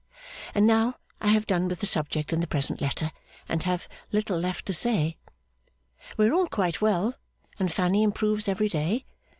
And 0.55 0.65
now 0.65 0.95
I 1.21 1.27
have 1.27 1.45
done 1.45 1.67
with 1.67 1.79
the 1.79 1.85
subject 1.85 2.33
in 2.33 2.39
the 2.39 2.47
present 2.47 2.81
letter, 2.81 3.11
and 3.47 3.61
have 3.61 3.87
little 4.11 4.39
left 4.39 4.65
to 4.65 4.73
say. 4.73 5.17
We 6.17 6.25
are 6.25 6.33
all 6.33 6.47
quite 6.47 6.81
well, 6.81 7.13
and 7.59 7.71
Fanny 7.71 8.01
improves 8.01 8.47
every 8.47 8.67
day. 8.67 9.05